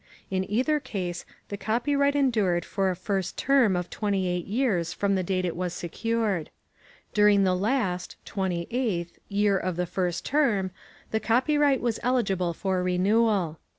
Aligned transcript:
In 0.31 0.49
either 0.49 0.79
case, 0.79 1.27
the 1.49 1.57
copyright 1.57 2.15
endured 2.15 2.65
for 2.65 2.89
a 2.89 2.95
first 2.95 3.37
term 3.37 3.75
of 3.75 3.91
28 3.91 4.47
years 4.47 4.93
from 4.93 5.13
the 5.13 5.21
date 5.21 5.45
it 5.45 5.55
was 5.55 5.75
secured. 5.75 6.49
During 7.13 7.43
the 7.43 7.53
last 7.53 8.15
(28th) 8.25 9.19
year 9.29 9.59
of 9.59 9.75
the 9.75 9.85
first 9.85 10.25
term, 10.25 10.71
the 11.11 11.19
copyright 11.19 11.81
was 11.81 11.99
eligible 12.01 12.51
for 12.55 12.81
renewal. 12.81 13.59